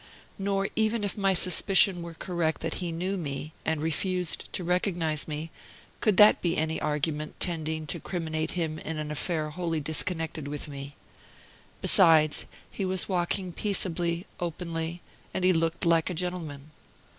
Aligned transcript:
Nor 0.39 0.67
even 0.75 1.03
if 1.03 1.15
my 1.15 1.35
suspicion 1.35 2.01
were 2.01 2.15
correct 2.15 2.61
that 2.61 2.73
he 2.81 2.91
knew 2.91 3.17
me, 3.17 3.53
and 3.63 3.83
refused 3.83 4.51
to 4.51 4.63
recognize 4.63 5.27
me, 5.27 5.51
could 5.99 6.17
that 6.17 6.41
be 6.41 6.57
any 6.57 6.81
argument 6.81 7.39
tending 7.39 7.85
to 7.85 7.99
criminate 7.99 8.49
him 8.57 8.79
in 8.79 8.97
an 8.97 9.11
affair 9.11 9.51
wholly 9.51 9.79
disconnected 9.79 10.47
with 10.47 10.67
me. 10.67 10.95
Besides, 11.81 12.47
he 12.71 12.83
was 12.83 13.07
walking 13.07 13.53
peaceably, 13.53 14.25
openly, 14.39 15.01
and 15.35 15.43
he 15.45 15.53
looked 15.53 15.85
like 15.85 16.09
a 16.09 16.15
gentleman. 16.15 16.71